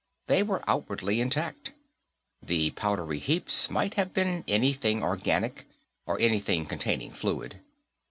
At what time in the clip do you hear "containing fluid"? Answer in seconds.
6.65-7.59